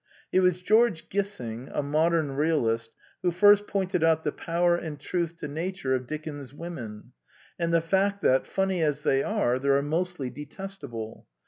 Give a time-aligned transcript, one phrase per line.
[0.31, 2.89] It was George Gissing, a modern realist,
[3.21, 7.11] who first pointed out the power and truth to nature of Dickens's women,
[7.59, 11.25] and the fact that, funny as they are, they are mostly de testable.